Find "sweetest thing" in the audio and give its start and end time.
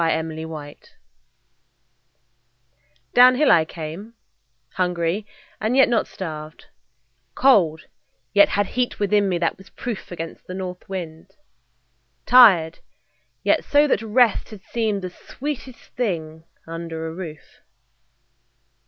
15.11-16.45